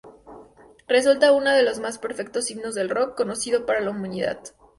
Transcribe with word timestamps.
Resulta 0.87 1.31
uno 1.31 1.51
de 1.51 1.61
los 1.61 1.77
más 1.79 1.99
perfectos 1.99 2.49
himnos 2.49 2.73
del 2.73 2.89
rock 2.89 3.13
conocidos 3.15 3.65
para 3.67 3.81
la 3.81 3.91
humanidad". 3.91 4.39